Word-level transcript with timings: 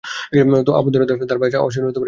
Abu 0.79 0.89
Darda 0.93 1.13
তাঁর 1.21 1.39
পায়ের 1.41 1.55
আওয়াজ 1.55 1.71
শুনে 1.73 1.85
উঠে 1.85 1.89
এলেন। 1.89 1.99